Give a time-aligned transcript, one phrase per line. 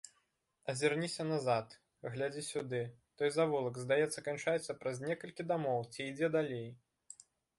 [0.71, 1.75] Азірніся назад,
[2.13, 2.79] глядзі сюды,
[3.21, 6.67] той завулак, здаецца, канчаецца праз некалькі дамоў ці ідзе далей?